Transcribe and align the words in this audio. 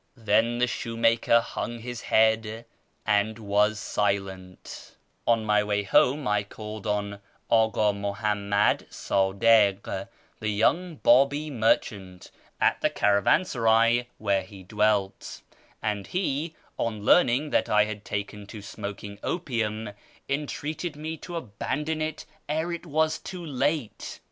Then 0.17 0.57
the 0.57 0.65
shoemaker 0.65 1.39
hung 1.41 1.77
his 1.77 2.01
head 2.01 2.65
and 3.05 3.37
was 3.37 3.77
silent. 3.79 4.95
AMONGST 4.95 4.95
THE 4.95 5.23
KALANDARS 5.27 5.43
503 5.43 5.43
On 5.43 5.45
my 5.45 5.63
way 5.63 5.83
home 5.83 6.27
I 6.27 6.43
called 6.43 6.87
on 6.87 7.19
Aka 7.51 7.93
Muhammad 7.93 8.87
Sadik, 8.89 9.85
the 10.39 10.49
young 10.49 10.95
Babi 10.95 11.51
merchant, 11.51 12.31
at 12.59 12.81
the 12.81 12.89
caravansaray 12.89 14.07
where 14.17 14.41
he 14.41 14.63
dwelt, 14.63 15.43
and 15.83 16.07
he, 16.07 16.55
on 16.79 17.05
learning 17.05 17.51
that 17.51 17.69
I 17.69 17.85
had 17.85 18.03
taken 18.03 18.47
to 18.47 18.61
smoking 18.63 19.19
opium, 19.21 19.91
entreated 20.27 20.95
me 20.95 21.15
to 21.17 21.35
abandon 21.35 22.01
it 22.01 22.25
ere 22.49 22.71
it 22.73 22.87
was 22.87 23.19
too 23.19 23.45
late. 23.45 24.19